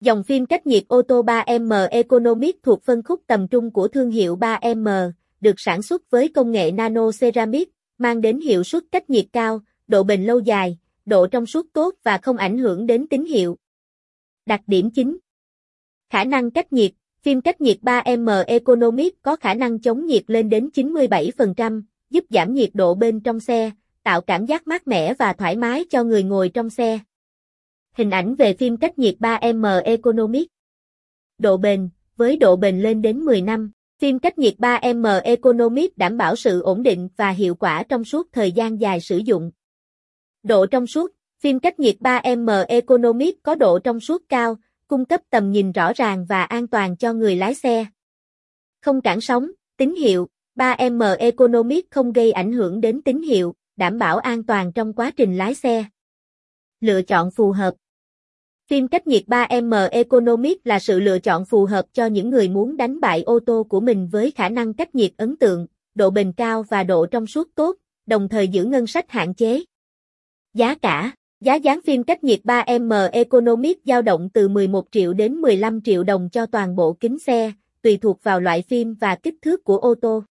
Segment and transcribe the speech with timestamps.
[0.00, 4.10] Dòng phim cách nhiệt ô tô 3M Economic thuộc phân khúc tầm trung của thương
[4.10, 9.10] hiệu 3M, được sản xuất với công nghệ nano ceramic, mang đến hiệu suất cách
[9.10, 13.06] nhiệt cao, độ bền lâu dài, độ trong suốt tốt và không ảnh hưởng đến
[13.08, 13.56] tín hiệu.
[14.46, 15.18] Đặc điểm chính
[16.10, 16.92] Khả năng cách nhiệt
[17.22, 22.54] Phim cách nhiệt 3M Economic có khả năng chống nhiệt lên đến 97%, giúp giảm
[22.54, 23.70] nhiệt độ bên trong xe,
[24.02, 26.98] tạo cảm giác mát mẻ và thoải mái cho người ngồi trong xe.
[27.96, 30.48] Hình ảnh về phim cách nhiệt 3M Economic
[31.38, 36.16] Độ bền, với độ bền lên đến 10 năm, phim cách nhiệt 3M Economic đảm
[36.16, 39.50] bảo sự ổn định và hiệu quả trong suốt thời gian dài sử dụng.
[40.42, 44.56] Độ trong suốt, phim cách nhiệt 3M Economic có độ trong suốt cao,
[44.88, 47.86] cung cấp tầm nhìn rõ ràng và an toàn cho người lái xe.
[48.80, 53.98] Không cản sóng, tín hiệu, 3M Economic không gây ảnh hưởng đến tín hiệu, đảm
[53.98, 55.84] bảo an toàn trong quá trình lái xe.
[56.80, 57.74] Lựa chọn phù hợp
[58.68, 62.76] Phim cách nhiệt 3M Economic là sự lựa chọn phù hợp cho những người muốn
[62.76, 66.32] đánh bại ô tô của mình với khả năng cách nhiệt ấn tượng, độ bền
[66.32, 69.64] cao và độ trong suốt tốt, đồng thời giữ ngân sách hạn chế.
[70.54, 75.34] Giá cả Giá dán phim cách nhiệt 3M Economic dao động từ 11 triệu đến
[75.34, 77.52] 15 triệu đồng cho toàn bộ kính xe,
[77.82, 80.22] tùy thuộc vào loại phim và kích thước của ô tô.